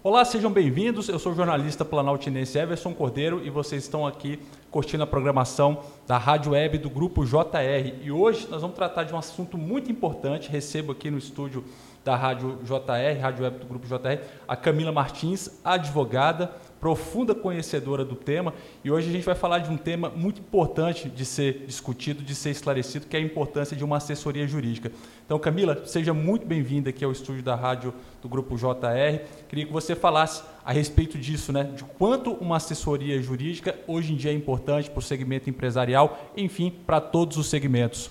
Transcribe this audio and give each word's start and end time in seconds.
Olá, 0.00 0.24
sejam 0.24 0.48
bem-vindos. 0.48 1.08
Eu 1.08 1.18
sou 1.18 1.32
o 1.32 1.34
jornalista 1.34 1.84
planaltinense 1.84 2.56
Everson 2.56 2.94
Cordeiro 2.94 3.44
e 3.44 3.50
vocês 3.50 3.82
estão 3.82 4.06
aqui 4.06 4.38
curtindo 4.70 5.02
a 5.02 5.06
programação 5.08 5.82
da 6.06 6.16
Rádio 6.16 6.52
Web 6.52 6.78
do 6.78 6.88
Grupo 6.88 7.24
JR. 7.24 7.98
E 8.00 8.12
hoje 8.12 8.46
nós 8.48 8.62
vamos 8.62 8.76
tratar 8.76 9.02
de 9.02 9.12
um 9.12 9.18
assunto 9.18 9.58
muito 9.58 9.90
importante. 9.90 10.48
Recebo 10.48 10.92
aqui 10.92 11.10
no 11.10 11.18
estúdio 11.18 11.64
da 12.04 12.14
Rádio 12.14 12.60
JR, 12.62 13.20
Rádio 13.20 13.42
Web 13.42 13.58
do 13.58 13.66
Grupo 13.66 13.88
JR, 13.88 14.22
a 14.46 14.54
Camila 14.54 14.92
Martins, 14.92 15.60
advogada, 15.64 16.52
profunda 16.80 17.34
conhecedora 17.34 18.04
do 18.04 18.14
tema. 18.14 18.54
E 18.84 18.90
hoje 18.90 19.08
a 19.08 19.12
gente 19.12 19.24
vai 19.24 19.34
falar 19.34 19.58
de 19.58 19.70
um 19.70 19.76
tema 19.76 20.08
muito 20.08 20.40
importante 20.40 21.08
de 21.08 21.24
ser 21.24 21.64
discutido, 21.66 22.22
de 22.22 22.34
ser 22.34 22.50
esclarecido, 22.50 23.06
que 23.06 23.16
é 23.16 23.20
a 23.20 23.22
importância 23.22 23.76
de 23.76 23.84
uma 23.84 23.96
assessoria 23.96 24.46
jurídica. 24.46 24.92
Então, 25.24 25.38
Camila, 25.38 25.84
seja 25.84 26.14
muito 26.14 26.46
bem-vinda 26.46 26.90
aqui 26.90 27.04
ao 27.04 27.12
estúdio 27.12 27.42
da 27.42 27.54
Rádio 27.54 27.92
do 28.22 28.28
Grupo 28.28 28.56
JR. 28.56 29.24
Queria 29.48 29.66
que 29.66 29.72
você 29.72 29.94
falasse 29.94 30.42
a 30.64 30.72
respeito 30.72 31.18
disso, 31.18 31.52
né? 31.52 31.64
De 31.64 31.84
quanto 31.84 32.32
uma 32.32 32.56
assessoria 32.56 33.20
jurídica 33.20 33.78
hoje 33.86 34.12
em 34.12 34.16
dia 34.16 34.30
é 34.30 34.34
importante 34.34 34.90
para 34.90 34.98
o 34.98 35.02
segmento 35.02 35.50
empresarial, 35.50 36.18
enfim, 36.36 36.70
para 36.86 37.00
todos 37.00 37.36
os 37.36 37.48
segmentos. 37.48 38.10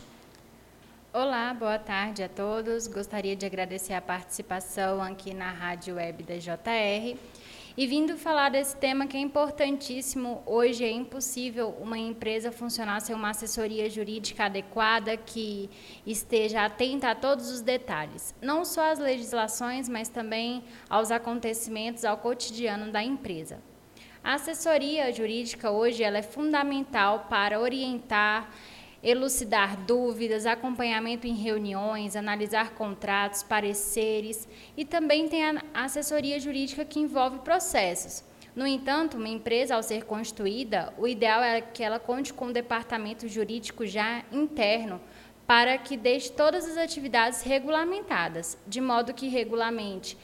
Olá, 1.14 1.52
boa 1.52 1.80
tarde 1.80 2.22
a 2.22 2.30
todos. 2.30 2.86
Gostaria 2.86 3.36
de 3.36 3.44
agradecer 3.44 3.94
a 3.94 4.02
participação 4.02 5.02
aqui 5.02 5.34
na 5.34 5.50
Rádio 5.50 5.95
Web 5.95 6.22
da 6.22 6.38
JR. 6.38 7.18
E 7.77 7.86
vindo 7.86 8.17
falar 8.17 8.49
desse 8.49 8.76
tema 8.76 9.05
que 9.05 9.16
é 9.16 9.20
importantíssimo, 9.20 10.41
hoje 10.48 10.84
é 10.84 10.90
impossível 10.90 11.77
uma 11.80 11.95
empresa 11.95 12.52
funcionar 12.52 13.00
sem 13.02 13.16
uma 13.16 13.30
assessoria 13.30 13.88
jurídica 13.88 14.45
adequada 14.45 15.16
que 15.16 15.70
esteja 16.03 16.66
atenta 16.66 17.12
a 17.12 17.13
todos 17.13 17.52
os 17.52 17.62
detalhes, 17.62 18.34
não 18.41 18.66
só 18.66 18.91
às 18.91 18.98
legislações, 18.98 19.88
mas 19.88 20.09
também 20.09 20.63
aos 20.90 21.12
acontecimentos, 21.12 22.03
ao 22.03 22.17
cotidiano 22.17 22.91
da 22.91 23.03
empresa. 23.03 23.61
A 24.23 24.34
assessoria 24.34 25.14
jurídica 25.14 25.69
hoje 25.69 26.02
ela 26.02 26.17
é 26.17 26.23
fundamental 26.23 27.28
para 27.30 27.59
orientar 27.59 28.50
elucidar 29.03 29.78
dúvidas, 29.86 30.45
acompanhamento 30.45 31.28
em 31.28 31.34
reuniões, 31.36 32.16
analisar 32.16 32.72
contratos, 32.72 33.44
pareceres 33.44 34.48
e 34.76 34.84
também 34.84 35.28
tem 35.28 35.45
a 35.45 35.62
assessoria 35.73 36.40
jurídica 36.40 36.84
que 36.84 37.00
envolve 37.00 37.40
processos. 37.40 38.23
No 38.56 38.66
entanto, 38.66 39.18
uma 39.18 39.30
empresa, 39.30 39.75
ao 39.75 39.84
ser 39.84 40.06
constituída, 40.06 40.92
o 40.98 41.08
ideal 41.08 41.44
é 41.44 41.62
que 41.62 41.84
ela 41.84 42.00
conte 42.00 42.34
com 42.34 42.45
um 42.48 42.52
departamento 42.52 43.28
jurídico 43.28 43.86
já 43.86 44.23
interno 44.31 45.00
para 45.45 45.78
que 45.78 45.95
deixe 45.95 46.31
todas 46.31 46.68
as 46.68 46.75
atividades 46.75 47.44
regulamentadas, 47.44 48.58
de 48.68 48.81
modo 48.81 49.14
que 49.14 49.30
regulamente 49.30 50.18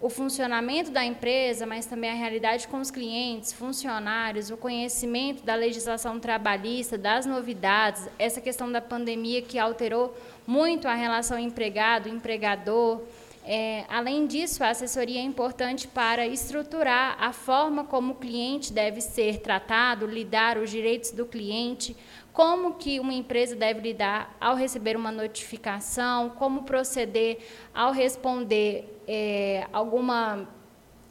o 0.00 0.08
funcionamento 0.08 0.90
da 0.90 1.04
empresa, 1.04 1.66
mas 1.66 1.84
também 1.84 2.08
a 2.08 2.14
realidade 2.14 2.66
com 2.66 2.80
os 2.80 2.90
clientes, 2.90 3.52
funcionários, 3.52 4.50
o 4.50 4.56
conhecimento 4.56 5.44
da 5.44 5.54
legislação 5.54 6.18
trabalhista, 6.18 6.96
das 6.96 7.26
novidades, 7.26 8.08
essa 8.18 8.40
questão 8.40 8.72
da 8.72 8.80
pandemia 8.80 9.42
que 9.42 9.58
alterou 9.58 10.16
muito 10.46 10.88
a 10.88 10.94
relação 10.94 11.38
empregado-empregador. 11.38 13.02
É, 13.44 13.84
além 13.90 14.26
disso, 14.26 14.64
a 14.64 14.70
assessoria 14.70 15.20
é 15.20 15.22
importante 15.22 15.86
para 15.86 16.26
estruturar 16.26 17.16
a 17.22 17.32
forma 17.32 17.84
como 17.84 18.12
o 18.12 18.16
cliente 18.16 18.72
deve 18.72 19.02
ser 19.02 19.40
tratado, 19.40 20.06
lidar 20.06 20.56
os 20.56 20.70
direitos 20.70 21.10
do 21.10 21.26
cliente, 21.26 21.94
como 22.32 22.74
que 22.74 23.00
uma 23.00 23.12
empresa 23.12 23.56
deve 23.56 23.80
lidar 23.80 24.36
ao 24.40 24.54
receber 24.54 24.96
uma 24.96 25.10
notificação, 25.10 26.30
como 26.30 26.62
proceder 26.62 27.38
ao 27.74 27.92
responder 27.92 29.02
é, 29.06 29.66
alguma 29.72 30.48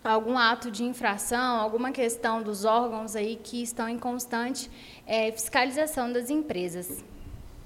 algum 0.01 0.37
ato 0.37 0.71
de 0.71 0.83
infração, 0.83 1.59
alguma 1.59 1.91
questão 1.91 2.41
dos 2.41 2.63
órgãos 2.63 3.17
aí 3.17 3.35
que 3.35 3.61
estão 3.61 3.89
em 3.89 3.99
constante 3.99 4.71
é, 5.05 5.29
fiscalização 5.31 6.11
das 6.11 6.29
empresas. 6.29 7.03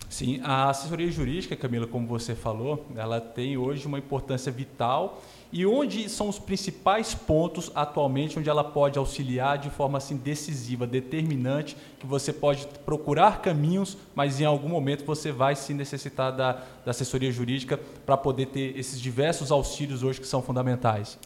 Sim, 0.09 0.41
a 0.43 0.69
assessoria 0.69 1.09
jurídica, 1.09 1.55
Camila, 1.55 1.87
como 1.87 2.07
você 2.07 2.35
falou, 2.35 2.85
ela 2.95 3.19
tem 3.19 3.57
hoje 3.57 3.87
uma 3.87 3.97
importância 3.97 4.51
vital 4.51 5.21
e 5.53 5.67
onde 5.67 6.09
são 6.09 6.27
os 6.27 6.39
principais 6.39 7.13
pontos 7.13 7.71
atualmente 7.75 8.39
onde 8.39 8.49
ela 8.49 8.63
pode 8.63 8.97
auxiliar 8.97 9.59
de 9.59 9.69
forma 9.69 9.99
assim 9.99 10.17
decisiva, 10.17 10.87
determinante, 10.87 11.77
que 11.99 12.07
você 12.07 12.33
pode 12.33 12.67
procurar 12.83 13.39
caminhos, 13.39 13.95
mas 14.15 14.41
em 14.41 14.45
algum 14.45 14.67
momento 14.67 15.05
você 15.05 15.31
vai 15.31 15.55
se 15.55 15.71
necessitar 15.71 16.35
da, 16.35 16.53
da 16.83 16.89
assessoria 16.89 17.31
jurídica 17.31 17.79
para 18.03 18.17
poder 18.17 18.47
ter 18.47 18.75
esses 18.79 18.99
diversos 18.99 19.51
auxílios 19.51 20.01
hoje 20.01 20.19
que 20.19 20.27
são 20.27 20.41
fundamentais. 20.41 21.19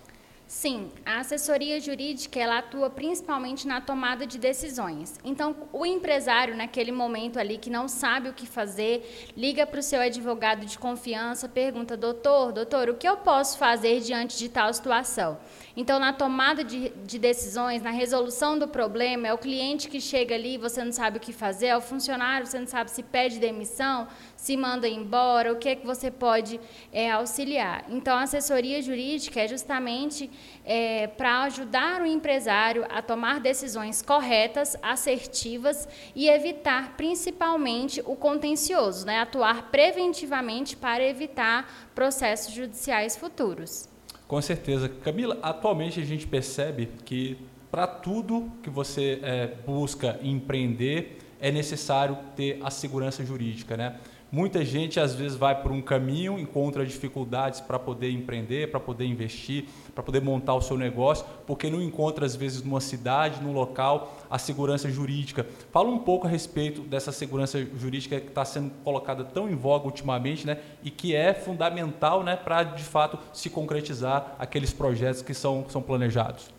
Sim, 0.48 0.90
a 1.06 1.20
assessoria 1.20 1.78
jurídica 1.78 2.40
ela 2.40 2.60
atua 2.60 2.90
principalmente 2.90 3.68
na 3.68 3.82
tomada 3.82 4.26
de 4.26 4.38
decisões. 4.38 5.20
Então, 5.22 5.54
o 5.74 5.86
empresário 5.86 6.56
naquele 6.56 6.90
momento 6.90 7.38
ali 7.38 7.58
que 7.58 7.70
não 7.70 7.90
sabe 7.90 8.30
o 8.30 8.34
que 8.34 8.48
fazer, 8.48 9.34
liga 9.36 9.68
para 9.68 9.82
o 9.82 9.84
seu 9.84 10.00
advogado 10.00 10.66
de 10.66 10.80
confiança, 10.80 11.50
pergunta: 11.50 11.98
"Doutor, 11.98 12.54
doutor, 12.54 12.88
o 12.88 12.96
que 12.96 13.08
eu 13.08 13.18
posso 13.18 13.58
fazer 13.58 14.00
diante 14.00 14.38
de 14.38 14.48
tal 14.48 14.74
situação?" 14.74 15.38
Então, 15.76 16.00
na 16.00 16.14
tomada 16.14 16.64
de, 16.64 16.90
de 17.06 17.20
decisões, 17.20 17.84
na 17.84 17.92
resolução 17.92 18.58
do 18.58 18.70
problema, 18.70 19.28
é 19.28 19.34
o 19.34 19.38
cliente 19.38 19.90
que 19.90 20.00
chega 20.00 20.34
ali, 20.34 20.58
você 20.58 20.84
não 20.84 20.94
sabe 20.94 21.18
o 21.18 21.20
que 21.20 21.34
fazer, 21.34 21.68
é 21.68 21.78
o 21.78 21.82
funcionário, 21.82 22.48
você 22.48 22.58
não 22.58 22.66
sabe 22.66 22.90
se 22.90 23.04
pede 23.04 23.38
demissão, 23.38 24.08
se 24.36 24.56
manda 24.58 24.88
embora, 24.88 25.52
o 25.54 25.58
que 25.58 25.70
é 25.70 25.76
que 25.76 25.86
você 25.86 26.10
pode 26.10 26.60
é, 26.92 27.12
auxiliar. 27.12 27.86
Então, 27.90 28.18
a 28.18 28.24
assessoria 28.24 28.82
jurídica 28.82 29.42
é 29.42 29.48
justamente 29.48 30.32
é, 30.66 31.08
para 31.08 31.44
ajudar 31.44 32.02
o 32.02 32.06
empresário 32.06 32.86
a 32.90 33.02
tomar 33.02 33.40
decisões 33.40 34.02
corretas, 34.02 34.76
assertivas 34.82 35.88
e 36.16 36.28
evitar 36.28 36.98
principalmente 36.98 38.02
o 38.06 38.16
contencioso, 38.16 39.06
né? 39.06 39.20
atuar 39.20 39.72
preventivamente 39.72 40.76
para 40.76 41.04
evitar 41.04 41.90
processos 41.96 42.54
judiciais 42.54 43.16
futuros. 43.16 43.88
Com 44.28 44.42
certeza. 44.42 44.90
Camila, 44.90 45.38
atualmente 45.42 46.02
a 46.02 46.06
gente 46.06 46.28
percebe 46.28 46.90
que 47.06 47.38
para 47.72 47.88
tudo 47.88 48.52
que 48.62 48.70
você 48.70 49.20
é, 49.24 49.48
busca 49.66 50.20
empreender 50.22 51.20
é 51.40 51.52
necessário 51.52 52.18
ter 52.36 52.60
a 52.64 52.70
segurança 52.70 53.24
jurídica, 53.24 53.78
né? 53.78 53.98
Muita 54.38 54.64
gente 54.64 55.00
às 55.00 55.16
vezes 55.16 55.36
vai 55.36 55.64
por 55.64 55.72
um 55.72 55.82
caminho, 55.82 56.38
encontra 56.38 56.86
dificuldades 56.86 57.60
para 57.60 57.80
poder 57.80 58.12
empreender, 58.12 58.70
para 58.70 58.80
poder 58.80 59.04
investir, 59.04 59.66
para 59.96 60.04
poder 60.04 60.22
montar 60.22 60.54
o 60.54 60.62
seu 60.62 60.78
negócio, 60.78 61.26
porque 61.48 61.72
não 61.72 61.82
encontra 61.82 62.24
às 62.24 62.36
vezes 62.36 62.62
numa 62.62 62.80
cidade, 62.80 63.42
num 63.42 63.52
local, 63.52 64.16
a 64.30 64.38
segurança 64.38 64.92
jurídica. 64.92 65.44
Fala 65.72 65.90
um 65.90 65.98
pouco 65.98 66.28
a 66.28 66.30
respeito 66.30 66.82
dessa 66.82 67.12
segurança 67.12 67.66
jurídica 67.80 68.20
que 68.20 68.28
está 68.28 68.46
sendo 68.46 68.70
colocada 68.84 69.24
tão 69.24 69.50
em 69.50 69.56
voga 69.56 69.88
ultimamente, 69.88 70.46
né, 70.46 70.60
e 70.84 70.92
que 70.92 71.16
é 71.16 71.34
fundamental, 71.34 72.24
né, 72.24 72.36
para 72.36 72.62
de 72.62 72.84
fato 72.84 73.18
se 73.34 73.50
concretizar 73.50 74.36
aqueles 74.38 74.72
projetos 74.72 75.24
que 75.24 75.34
são, 75.34 75.66
são 75.68 75.82
planejados. 75.82 76.57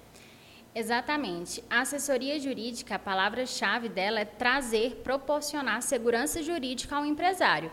Exatamente. 0.78 1.64
A 1.68 1.80
assessoria 1.80 2.38
jurídica, 2.38 2.94
a 2.94 2.98
palavra-chave 3.00 3.88
dela 3.88 4.20
é 4.20 4.24
trazer, 4.24 5.00
proporcionar 5.02 5.82
segurança 5.82 6.40
jurídica 6.40 6.94
ao 6.94 7.04
empresário. 7.04 7.72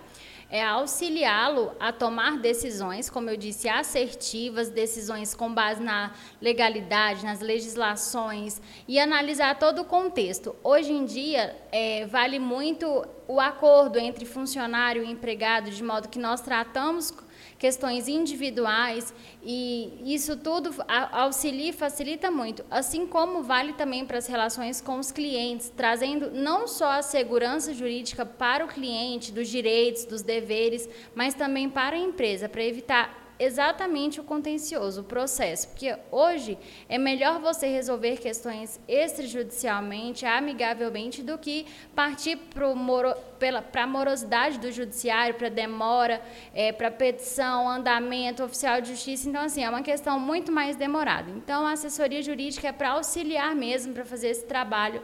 É 0.49 0.63
auxiliá-lo 0.63 1.71
a 1.79 1.91
tomar 1.91 2.39
decisões, 2.39 3.07
como 3.07 3.29
eu 3.29 3.37
disse, 3.37 3.69
assertivas, 3.69 4.69
decisões 4.69 5.35
com 5.35 5.53
base 5.53 5.83
na 5.83 6.13
legalidade, 6.41 7.23
nas 7.23 7.41
legislações 7.41 8.59
e 8.87 8.99
analisar 8.99 9.59
todo 9.59 9.83
o 9.83 9.85
contexto. 9.85 10.55
Hoje 10.63 10.91
em 10.91 11.05
dia, 11.05 11.55
é, 11.71 12.07
vale 12.07 12.39
muito 12.39 13.05
o 13.27 13.39
acordo 13.39 13.99
entre 13.99 14.25
funcionário 14.25 15.03
e 15.03 15.11
empregado, 15.11 15.69
de 15.69 15.83
modo 15.83 16.09
que 16.09 16.17
nós 16.17 16.41
tratamos 16.41 17.13
questões 17.57 18.07
individuais 18.07 19.13
e 19.43 20.01
isso 20.05 20.37
tudo 20.37 20.73
auxilia 21.11 21.69
e 21.69 21.73
facilita 21.73 22.29
muito, 22.29 22.65
assim 22.69 23.05
como 23.05 23.41
vale 23.41 23.73
também 23.73 24.05
para 24.05 24.17
as 24.17 24.27
relações 24.27 24.81
com 24.81 24.99
os 24.99 25.11
clientes, 25.11 25.71
trazendo 25.75 26.31
não 26.31 26.67
só 26.67 26.91
a 26.91 27.01
segurança 27.01 27.73
jurídica 27.73 28.25
para 28.25 28.65
o 28.65 28.67
cliente, 28.67 29.31
dos 29.31 29.47
direitos, 29.47 30.05
dos 30.05 30.21
deveres, 30.21 30.87
mas 31.13 31.33
também 31.33 31.69
para 31.69 31.95
a 31.95 31.99
empresa, 31.99 32.49
para 32.49 32.63
evitar 32.63 33.24
exatamente 33.37 34.19
o 34.19 34.23
contencioso, 34.23 35.01
o 35.01 35.03
processo, 35.03 35.67
porque 35.69 35.95
hoje 36.11 36.57
é 36.87 36.97
melhor 36.97 37.39
você 37.39 37.67
resolver 37.67 38.17
questões 38.17 38.79
extrajudicialmente, 38.87 40.25
amigavelmente, 40.25 41.21
do 41.21 41.37
que 41.37 41.65
partir 41.93 42.37
para 42.37 43.83
a 43.83 43.87
morosidade 43.87 44.57
do 44.59 44.71
judiciário, 44.71 45.35
para 45.35 45.49
demora, 45.49 46.21
é, 46.53 46.71
para 46.71 46.89
petição, 46.89 47.69
andamento, 47.69 48.43
oficial 48.43 48.81
de 48.81 48.89
justiça. 48.89 49.27
Então, 49.27 49.41
assim, 49.41 49.63
é 49.63 49.69
uma 49.69 49.81
questão 49.81 50.19
muito 50.19 50.51
mais 50.51 50.75
demorada. 50.75 51.29
Então, 51.31 51.65
a 51.65 51.73
assessoria 51.73 52.21
jurídica 52.21 52.67
é 52.67 52.71
para 52.71 52.91
auxiliar 52.91 53.55
mesmo, 53.55 53.93
para 53.93 54.05
fazer 54.05 54.29
esse 54.29 54.45
trabalho 54.45 55.01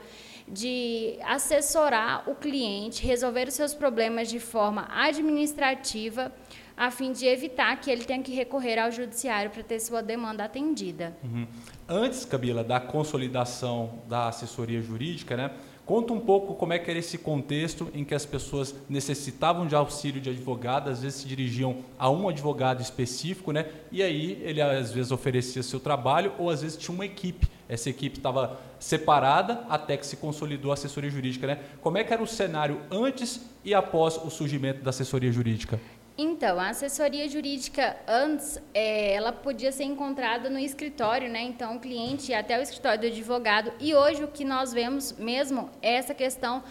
de 0.52 1.18
assessorar 1.24 2.30
o 2.30 2.36
cliente, 2.36 3.06
resolver 3.06 3.48
os 3.48 3.54
seus 3.54 3.74
problemas 3.74 4.30
de 4.30 4.40
forma 4.40 4.88
administrativa, 4.92 6.32
a 6.76 6.92
fim 6.92 7.14
de 7.14 7.26
evitar 7.26 7.80
que 7.80 7.90
ele 7.90 8.04
tenha 8.04 8.22
que 8.22 8.34
recorrer 8.34 8.78
ao 8.78 8.92
judiciário 8.92 9.50
para 9.50 9.64
ter 9.64 9.80
sua 9.80 10.02
demanda 10.02 10.44
atendida. 10.44 11.16
Uhum. 11.24 11.48
Antes, 11.88 12.26
Camila, 12.26 12.64
da 12.64 12.80
consolidação 12.80 14.00
da 14.10 14.28
assessoria 14.28 14.82
jurídica, 14.82 15.38
né? 15.38 15.52
Conta 15.86 16.14
um 16.14 16.20
pouco 16.20 16.54
como 16.56 16.74
é 16.74 16.80
que 16.80 16.90
era 16.90 17.00
esse 17.00 17.18
contexto 17.18 17.90
em 17.94 18.04
que 18.06 18.16
as 18.16 18.26
pessoas 18.26 18.74
necessitavam 18.88 19.68
de 19.68 19.76
auxílio 19.76 20.22
de 20.22 20.30
advogado, 20.30 20.90
às 20.90 21.02
vezes 21.02 21.22
se 21.22 21.28
dirigiam 21.28 21.80
a 21.98 22.10
um 22.10 22.30
advogado 22.30 22.82
específico, 22.82 23.52
né? 23.52 23.68
E 23.92 24.02
aí 24.02 24.42
ele 24.44 24.62
às 24.62 24.92
vezes 24.92 25.12
oferecia 25.12 25.62
seu 25.64 25.80
trabalho 25.80 26.34
ou 26.38 26.50
às 26.50 26.62
vezes 26.62 26.78
tinha 26.78 26.94
uma 26.96 27.06
equipe. 27.06 27.48
Essa 27.72 27.90
equipe 27.90 28.18
estava 28.18 28.60
separada 28.78 29.66
até 29.70 29.96
que 29.96 30.06
se 30.06 30.18
consolidou 30.18 30.72
a 30.72 30.74
assessoria 30.74 31.10
jurídica, 31.10 31.48
né? 31.48 31.60
Como 31.80 31.98
é 31.98 32.04
que 32.04 32.12
era 32.12 32.22
o 32.22 32.28
cenário 32.28 32.82
antes 32.92 33.50
e 33.64 33.74
após 33.74 34.18
o 34.18 34.30
surgimento 34.30 34.84
da 34.84 34.90
assessoria 34.90 35.32
jurídica? 35.32 35.80
Então, 36.18 36.60
a 36.60 36.68
assessoria 36.68 37.30
jurídica 37.30 37.96
antes, 38.06 38.62
é, 38.74 39.14
ela 39.14 39.32
podia 39.32 39.72
ser 39.72 39.86
encontrada 39.86 40.50
no 40.50 40.60
escritório, 40.60 41.30
né? 41.30 41.44
Então, 41.44 41.78
o 41.78 41.80
cliente 41.80 42.32
ia 42.32 42.42
até 42.42 42.60
o 42.60 42.62
escritório 42.62 43.00
do 43.00 43.08
advogado. 43.08 43.72
E 43.80 43.96
hoje 43.96 44.22
o 44.22 44.28
que 44.28 44.44
nós 44.44 44.74
vemos 44.74 45.14
mesmo 45.14 45.70
é 45.82 45.94
essa 45.94 46.14
questão 46.14 46.62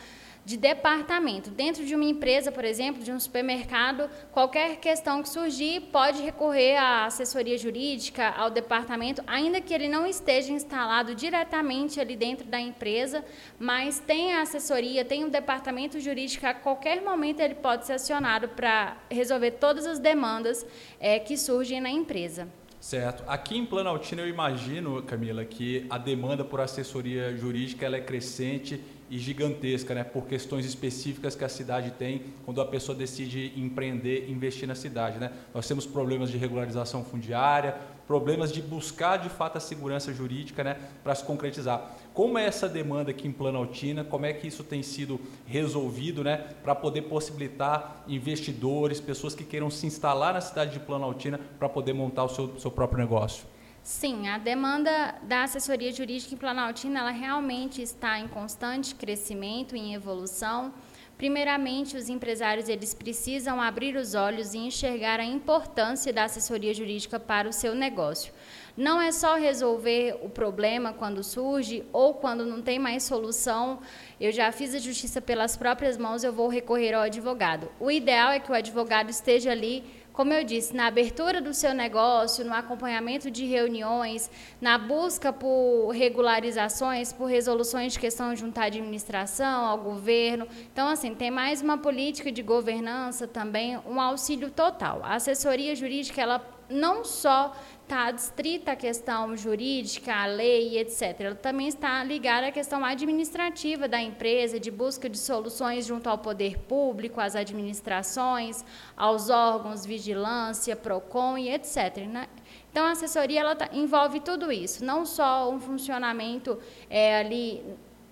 de 0.45 0.57
departamento. 0.57 1.51
Dentro 1.51 1.85
de 1.85 1.95
uma 1.95 2.05
empresa, 2.05 2.51
por 2.51 2.65
exemplo, 2.65 3.03
de 3.03 3.13
um 3.13 3.21
supermercado, 3.21 4.09
qualquer 4.33 4.77
questão 4.77 5.23
que 5.23 5.29
surgir 5.29 5.81
pode 5.93 6.23
recorrer 6.23 6.77
à 6.77 7.07
assessoria 7.07 7.57
jurídica, 7.59 8.29
ao 8.31 8.51
departamento, 8.51 9.23
ainda 9.27 9.61
que 9.61 9.73
ele 9.73 9.89
não 9.89 10.07
esteja 10.07 10.53
instalado 10.53 11.15
diretamente 11.15 12.01
ali 12.01 12.17
dentro 12.17 12.47
da 12.47 12.61
empresa, 12.61 13.25
mas 13.59 13.99
tem 14.01 14.35
a 14.35 14.43
assessoria, 14.43 15.05
tem 15.05 15.25
o 15.25 15.31
departamento 15.31 16.01
jurídico, 16.01 16.47
a 16.47 16.55
qualquer 16.55 17.03
momento 17.03 17.41
ele 17.41 17.55
pode 17.55 17.87
ser 17.87 17.95
acionado 17.95 18.49
para 18.49 18.97
resolver 19.11 19.53
todas 19.53 19.87
as 19.87 19.99
demandas 19.99 20.67
é, 20.99 21.19
que 21.19 21.37
surgem 21.37 21.81
na 21.81 21.91
empresa. 21.91 22.49
Certo. 22.81 23.23
Aqui 23.27 23.59
em 23.59 23.67
Planaltina 23.67 24.23
eu 24.23 24.29
imagino, 24.29 25.03
Camila, 25.03 25.45
que 25.45 25.85
a 25.91 25.99
demanda 25.99 26.43
por 26.43 26.63
assessoria 26.63 27.37
jurídica 27.37 27.85
ela 27.85 27.99
é 27.99 28.01
crescente 28.01 28.81
e 29.11 29.19
gigantesca, 29.19 29.93
né, 29.93 30.05
por 30.05 30.27
questões 30.27 30.65
específicas 30.65 31.35
que 31.35 31.45
a 31.45 31.49
cidade 31.49 31.91
tem 31.91 32.23
quando 32.45 32.61
a 32.61 32.65
pessoa 32.65 32.97
decide 32.97 33.53
empreender, 33.57 34.31
investir 34.31 34.69
na 34.69 34.77
cidade, 34.77 35.19
né? 35.19 35.33
Nós 35.53 35.67
temos 35.67 35.85
problemas 35.85 36.31
de 36.31 36.39
regularização 36.39 37.05
fundiária, 37.05 37.75
problemas 38.07 38.53
de 38.53 38.63
buscar 38.63 39.17
de 39.19 39.29
fato 39.29 39.57
a 39.57 39.61
segurança 39.61 40.13
jurídica, 40.13 40.63
né, 40.63 40.77
para 41.03 41.15
se 41.15 41.25
concretizar. 41.25 41.97
Como 42.15 42.39
é 42.39 42.45
essa 42.45 42.69
demanda 42.69 43.11
aqui 43.11 43.27
em 43.27 43.33
Planaltina? 43.33 44.05
Como 44.05 44.27
é 44.27 44.33
que 44.33 44.47
isso 44.47 44.63
tem 44.63 44.83
sido 44.83 45.21
resolvido, 45.47 46.23
né, 46.23 46.37
para 46.63 46.75
poder 46.75 47.03
possibilitar 47.03 48.05
investidores, 48.07 49.01
pessoas 49.01 49.35
que 49.35 49.45
queiram 49.45 49.71
se 49.71 49.87
instalar 49.87 50.35
na 50.35 50.41
cidade 50.41 50.73
de 50.73 50.81
Planaltina 50.81 51.41
para 51.59 51.69
poder 51.69 51.93
montar 51.93 52.25
o 52.25 52.29
seu, 52.29 52.59
seu 52.59 52.71
próprio 52.71 52.99
negócio? 52.99 53.45
Sim, 53.83 54.29
a 54.29 54.37
demanda 54.37 55.15
da 55.23 55.45
assessoria 55.45 55.91
jurídica 55.91 56.35
em 56.35 56.39
Planaltina 56.39 57.01
ela 57.01 57.11
realmente 57.11 57.81
está 57.81 58.19
em 58.19 58.29
constante 58.29 58.95
crescimento, 58.95 59.75
em 59.75 59.95
evolução. 59.95 60.73
Primeiramente, 61.17 61.97
os 61.97 62.09
empresários 62.09 62.69
eles 62.69 62.95
precisam 62.95 63.61
abrir 63.61 63.97
os 63.97 64.15
olhos 64.15 64.55
e 64.55 64.59
enxergar 64.59 65.19
a 65.21 65.25
importância 65.25 66.13
da 66.13 66.25
assessoria 66.25 66.73
jurídica 66.73 67.19
para 67.19 67.49
o 67.49 67.53
seu 67.53 67.75
negócio. 67.75 68.33
Não 68.77 69.01
é 69.01 69.13
só 69.13 69.35
resolver 69.35 70.19
o 70.23 70.31
problema 70.31 70.93
quando 70.93 71.23
surge 71.23 71.85
ou 71.93 72.15
quando 72.15 72.47
não 72.47 72.63
tem 72.63 72.79
mais 72.79 73.03
solução. 73.03 73.81
Eu 74.19 74.33
já 74.33 74.51
fiz 74.53 74.75
a 74.75 74.79
justiça 74.79 75.21
pelas 75.21 75.57
próprias 75.57 75.99
mãos, 75.99 76.25
eu 76.25 76.33
vou 76.33 76.49
recorrer 76.49 76.95
ao 76.95 77.03
advogado. 77.03 77.71
O 77.79 77.91
ideal 77.91 78.31
é 78.31 78.41
que 78.41 78.51
o 78.51 78.55
advogado 78.55 79.11
esteja 79.11 79.51
ali 79.51 79.85
como 80.21 80.35
eu 80.35 80.45
disse, 80.45 80.77
na 80.77 80.87
abertura 80.87 81.41
do 81.41 81.55
seu 81.55 81.73
negócio, 81.73 82.45
no 82.45 82.53
acompanhamento 82.53 83.31
de 83.31 83.47
reuniões, 83.47 84.31
na 84.61 84.77
busca 84.77 85.33
por 85.33 85.89
regularizações, 85.93 87.11
por 87.11 87.25
resoluções 87.25 87.95
de 87.95 87.99
questão 87.99 88.37
junto 88.37 88.59
à 88.59 88.65
administração, 88.65 89.65
ao 89.65 89.79
governo. 89.79 90.47
Então, 90.71 90.89
assim, 90.89 91.15
tem 91.15 91.31
mais 91.31 91.63
uma 91.63 91.79
política 91.79 92.31
de 92.31 92.43
governança 92.43 93.27
também, 93.27 93.79
um 93.87 93.99
auxílio 93.99 94.51
total. 94.51 95.01
A 95.03 95.15
assessoria 95.15 95.75
jurídica, 95.75 96.21
ela 96.21 96.60
não 96.71 97.05
só 97.05 97.55
está 97.91 98.07
adstrita 98.07 98.73
à 98.73 98.77
questão 98.77 99.37
jurídica, 99.37 100.15
à 100.15 100.27
lei, 100.27 100.79
etc. 100.79 101.21
Ela 101.21 101.35
também 101.35 101.67
está 101.67 102.05
ligada 102.05 102.47
à 102.47 102.53
questão 102.53 102.85
administrativa 102.85 103.89
da 103.89 104.01
empresa, 104.01 104.61
de 104.61 104.71
busca 104.71 105.09
de 105.09 105.19
soluções 105.19 105.87
junto 105.87 106.09
ao 106.09 106.17
poder 106.17 106.57
público, 106.61 107.21
às 107.21 107.35
administrações, 107.35 108.65
aos 108.97 109.29
órgãos, 109.29 109.85
vigilância, 109.85 110.77
PROCON 110.77 111.37
e 111.37 111.51
etc. 111.51 112.07
Né? 112.07 112.29
Então, 112.71 112.87
a 112.87 112.93
assessoria 112.93 113.41
ela 113.41 113.57
tá, 113.57 113.69
envolve 113.73 114.21
tudo 114.21 114.53
isso, 114.53 114.85
não 114.85 115.05
só 115.05 115.51
um 115.51 115.59
funcionamento 115.59 116.61
é, 116.89 117.19
ali 117.19 117.61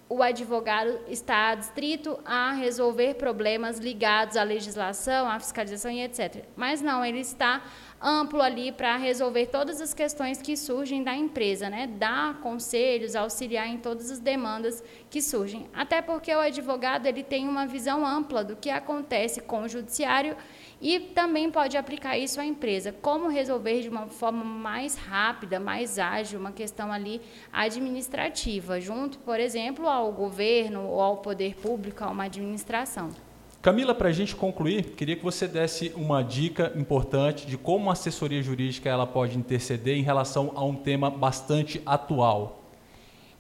o 0.09 0.23
advogado 0.23 0.99
está 1.07 1.51
adstrito 1.51 2.19
a 2.25 2.53
resolver 2.53 3.15
problemas 3.15 3.79
ligados 3.79 4.37
à 4.37 4.43
legislação, 4.43 5.29
à 5.29 5.39
fiscalização 5.39 5.91
e 5.91 6.03
etc. 6.03 6.45
Mas 6.57 6.81
não, 6.81 7.05
ele 7.05 7.21
está 7.21 7.63
amplo 8.01 8.41
ali 8.41 8.71
para 8.71 8.97
resolver 8.97 9.47
todas 9.47 9.81
as 9.81 9.93
questões 9.93 10.41
que 10.41 10.57
surgem 10.57 11.03
da 11.03 11.15
empresa, 11.15 11.69
né? 11.69 11.87
Dar 11.87 12.41
conselhos, 12.41 13.17
auxiliar 13.17 13.69
em 13.69 13.79
todas 13.79 14.11
as 14.11 14.19
demandas 14.19 14.83
que 15.11 15.21
surgem. 15.21 15.69
Até 15.75 16.01
porque 16.01 16.35
o 16.35 16.41
advogado 16.41 17.07
ele 17.07 17.23
tem 17.23 17.49
uma 17.49 17.67
visão 17.67 18.07
ampla 18.07 18.45
do 18.45 18.57
que 18.57 18.71
acontece 18.71 19.41
com 19.41 19.63
o 19.63 19.69
judiciário 19.69 20.37
e 20.81 21.01
também 21.01 21.51
pode 21.51 21.77
aplicar 21.77 22.17
isso 22.17 22.41
à 22.41 22.45
empresa. 22.45 22.93
Como 22.93 23.29
resolver 23.29 23.81
de 23.83 23.89
uma 23.89 24.07
forma 24.07 24.45
mais 24.45 24.97
rápida, 24.97 25.59
mais 25.59 25.99
ágil, 25.99 26.39
uma 26.39 26.53
questão 26.53 26.93
ali 26.93 27.21
administrativa, 27.53 28.81
junto, 28.81 29.19
por 29.19 29.41
exemplo, 29.41 29.89
ao 29.89 30.13
governo 30.13 30.85
ou 30.85 31.01
ao 31.01 31.17
poder 31.17 31.57
público, 31.57 32.05
a 32.05 32.11
uma 32.11 32.25
administração. 32.25 33.28
Camila, 33.61 33.93
para 33.93 34.09
a 34.09 34.13
gente 34.13 34.37
concluir, 34.37 34.85
queria 34.95 35.17
que 35.17 35.25
você 35.25 35.49
desse 35.49 35.93
uma 35.97 36.23
dica 36.23 36.73
importante 36.77 37.45
de 37.45 37.59
como 37.59 37.91
a 37.91 37.93
assessoria 37.93 38.41
jurídica 38.41 38.89
ela 38.89 39.07
pode 39.07 39.37
interceder 39.37 39.97
em 39.97 40.03
relação 40.03 40.53
a 40.55 40.65
um 40.65 40.77
tema 40.77 41.11
bastante 41.11 41.83
atual. 41.85 42.63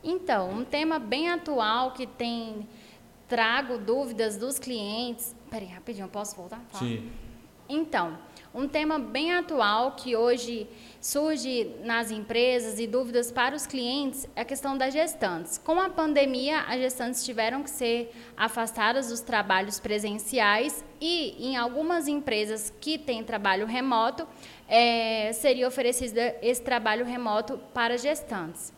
Então, 0.03 0.50
um 0.50 0.65
tema 0.65 0.99
bem 0.99 1.31
atual 1.31 1.93
que 1.93 2.05
tem 2.05 2.67
trago 3.29 3.79
dúvidas 3.79 4.37
dos 4.37 4.59
clientes. 4.59 5.37
Peraí, 5.49 5.69
rapidinho, 5.69 6.09
posso 6.09 6.35
voltar? 6.35 6.61
Fala. 6.69 6.85
Sim. 6.85 7.09
Então, 7.69 8.19
um 8.55 8.67
tema 8.67 8.99
bem 8.99 9.33
atual 9.33 9.93
que 9.93 10.17
hoje 10.17 10.67
surge 11.00 11.71
nas 11.85 12.11
empresas 12.11 12.81
e 12.81 12.87
dúvidas 12.87 13.31
para 13.31 13.55
os 13.55 13.67
clientes 13.67 14.29
é 14.34 14.41
a 14.41 14.44
questão 14.44 14.77
das 14.77 14.93
gestantes. 14.93 15.58
Com 15.58 15.79
a 15.81 15.89
pandemia, 15.89 16.61
as 16.63 16.81
gestantes 16.81 17.25
tiveram 17.25 17.63
que 17.63 17.70
ser 17.70 18.13
afastadas 18.37 19.08
dos 19.08 19.20
trabalhos 19.20 19.79
presenciais 19.79 20.84
e, 21.01 21.37
em 21.39 21.56
algumas 21.56 22.08
empresas 22.08 22.72
que 22.81 22.99
têm 22.99 23.22
trabalho 23.22 23.67
remoto, 23.67 24.27
é, 24.67 25.32
seria 25.34 25.69
oferecido 25.69 26.19
esse 26.43 26.63
trabalho 26.63 27.05
remoto 27.05 27.58
para 27.72 27.96
gestantes. 27.96 28.72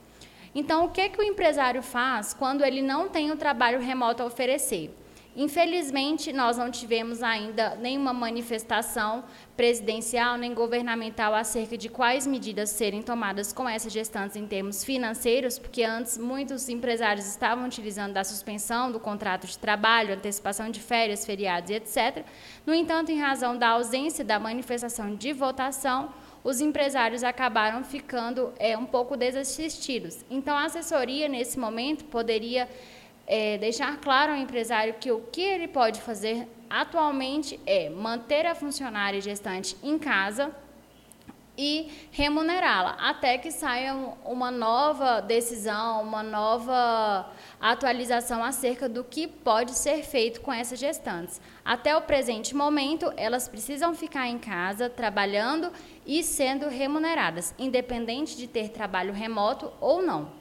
Então, 0.55 0.85
o 0.85 0.91
que, 0.91 1.09
que 1.09 1.21
o 1.21 1.23
empresário 1.23 1.83
faz 1.83 2.35
quando 2.35 2.65
ele 2.65 2.83
não 2.83 3.09
tem 3.09 3.31
o 3.31 3.37
trabalho 3.37 3.81
remoto 3.81 4.23
a 4.23 4.27
oferecer? 4.27 4.93
Infelizmente, 5.37 6.33
nós 6.33 6.57
não 6.57 6.71
tivemos 6.71 7.23
ainda 7.23 7.77
nenhuma 7.77 8.13
manifestação 8.13 9.25
presidencial 9.57 10.37
nem 10.37 10.53
governamental 10.53 11.35
acerca 11.35 11.79
de 11.79 11.89
quais 11.89 12.27
medidas 12.27 12.71
serem 12.71 13.01
tomadas 13.01 13.53
com 13.53 13.69
essas 13.69 13.93
gestantes 13.93 14.37
em 14.37 14.47
termos 14.47 14.83
financeiros, 14.83 15.59
porque 15.59 15.85
antes 15.85 16.19
muitos 16.19 16.69
empresários 16.69 17.27
estavam 17.27 17.67
utilizando 17.67 18.15
da 18.15 18.25
suspensão 18.25 18.91
do 18.91 18.99
contrato 18.99 19.47
de 19.47 19.57
trabalho, 19.57 20.15
antecipação 20.15 20.69
de 20.69 20.81
férias, 20.81 21.25
feriados 21.25 21.71
e 21.71 21.75
etc. 21.75 22.25
No 22.67 22.75
entanto, 22.75 23.13
em 23.13 23.21
razão 23.21 23.57
da 23.57 23.69
ausência 23.69 24.25
da 24.25 24.39
manifestação 24.39 25.15
de 25.15 25.33
votação, 25.33 26.13
os 26.43 26.61
empresários 26.61 27.23
acabaram 27.23 27.85
ficando 27.85 28.53
é, 28.59 28.77
um 28.77 28.87
pouco 28.87 29.17
desassistidos. 29.17 30.25
Então, 30.31 30.57
a 30.57 30.65
assessoria, 30.65 31.29
nesse 31.29 31.59
momento, 31.59 32.05
poderia 32.05 32.69
é, 33.27 33.59
deixar 33.59 33.99
claro 33.99 34.33
ao 34.33 34.39
empresário 34.39 34.95
que 34.95 35.11
o 35.11 35.21
que 35.21 35.41
ele 35.41 35.69
pode 35.69 36.01
fazer 36.01 36.49
atualmente 36.69 37.59
é 37.67 37.91
manter 37.91 38.47
a 38.47 38.55
funcionária 38.55 39.21
gestante 39.21 39.77
em 39.83 39.99
casa 39.99 40.55
e 41.61 41.91
remunerá-la 42.11 42.97
até 42.99 43.37
que 43.37 43.51
saia 43.51 43.95
uma 44.25 44.51
nova 44.51 45.21
decisão, 45.21 46.03
uma 46.03 46.23
nova 46.23 47.31
atualização 47.61 48.43
acerca 48.43 48.89
do 48.89 49.05
que 49.05 49.27
pode 49.27 49.73
ser 49.73 50.03
feito 50.03 50.41
com 50.41 50.51
essas 50.51 50.79
gestantes. 50.79 51.39
Até 51.63 51.95
o 51.95 52.01
presente 52.01 52.57
momento, 52.57 53.13
elas 53.15 53.47
precisam 53.47 53.95
ficar 53.95 54.27
em 54.27 54.39
casa 54.39 54.89
trabalhando 54.89 55.71
e 56.07 56.23
sendo 56.23 56.67
remuneradas, 56.69 57.55
independente 57.59 58.39
de 58.39 58.47
ter 58.47 58.71
trabalho 58.71 59.13
remoto 59.13 59.71
ou 59.81 60.01
não. 60.01 60.40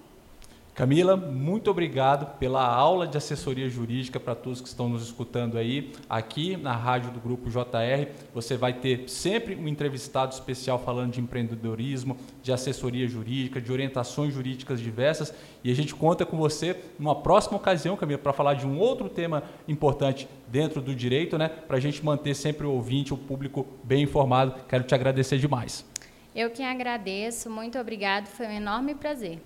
Camila, 0.74 1.18
muito 1.18 1.70
obrigado 1.70 2.38
pela 2.38 2.66
aula 2.66 3.06
de 3.06 3.18
assessoria 3.18 3.68
jurídica 3.68 4.18
para 4.18 4.34
todos 4.34 4.62
que 4.62 4.68
estão 4.68 4.88
nos 4.88 5.04
escutando 5.04 5.58
aí, 5.58 5.92
aqui 6.10 6.56
na 6.56 6.74
rádio 6.74 7.12
do 7.12 7.20
Grupo 7.20 7.50
JR. 7.50 8.10
Você 8.34 8.56
vai 8.56 8.72
ter 8.72 9.10
sempre 9.10 9.56
um 9.56 9.68
entrevistado 9.68 10.34
especial 10.34 10.80
falando 10.80 11.12
de 11.12 11.20
empreendedorismo, 11.20 12.16
de 12.42 12.54
assessoria 12.54 13.08
jurídica, 13.08 13.60
de 13.60 13.72
orientações 13.72 14.34
jurídicas 14.34 14.80
diversas. 14.80 15.34
E 15.64 15.70
a 15.70 15.76
gente 15.76 15.94
conta 15.94 16.26
com 16.26 16.38
você 16.38 16.78
numa 16.98 17.16
próxima 17.16 17.58
ocasião, 17.58 17.98
Camila, 17.98 18.20
para 18.20 18.32
falar 18.32 18.54
de 18.54 18.66
um 18.66 18.80
outro 18.80 19.10
tema 19.10 19.44
importante 19.68 20.30
dentro 20.48 20.82
do 20.82 20.96
direito, 20.96 21.38
né? 21.38 21.50
Para 21.50 21.76
a 21.76 21.82
gente 21.82 22.04
manter 22.06 22.34
sempre 22.34 22.66
o 22.66 22.72
ouvinte, 22.72 23.14
o 23.14 23.18
público 23.18 23.68
bem 23.84 24.04
informado. 24.04 24.56
Quero 24.68 24.86
te 24.86 24.96
agradecer 24.96 25.38
demais. 25.38 25.86
Eu 26.34 26.50
que 26.52 26.64
agradeço, 26.64 27.50
muito 27.50 27.78
obrigado, 27.78 28.28
foi 28.28 28.48
um 28.48 28.52
enorme 28.52 28.96
prazer. 28.96 29.42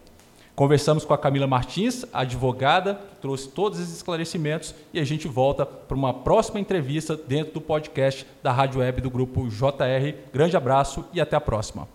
Conversamos 0.55 1.03
com 1.03 1.13
a 1.13 1.17
Camila 1.17 1.47
Martins, 1.47 2.05
advogada, 2.13 2.99
que 3.15 3.21
trouxe 3.21 3.49
todos 3.49 3.79
esses 3.79 3.95
esclarecimentos 3.95 4.75
e 4.93 4.99
a 4.99 5.03
gente 5.03 5.27
volta 5.27 5.65
para 5.65 5.97
uma 5.97 6.13
próxima 6.13 6.59
entrevista 6.59 7.17
dentro 7.17 7.53
do 7.53 7.61
podcast 7.61 8.25
da 8.43 8.51
Rádio 8.51 8.79
Web 8.79 9.01
do 9.01 9.09
Grupo 9.09 9.47
JR. 9.49 10.15
Grande 10.31 10.55
abraço 10.55 11.05
e 11.11 11.19
até 11.19 11.35
a 11.35 11.41
próxima. 11.41 11.87